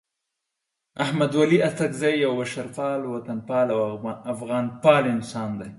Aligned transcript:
احمد 1.03 1.31
ولي 1.39 1.57
اڅکزی 1.67 2.13
یو 2.23 2.31
بشرپال، 2.39 3.01
وطنپال 3.05 3.67
او 3.75 3.79
افغانپال 4.33 5.03
انسان 5.15 5.49
دی. 5.59 5.69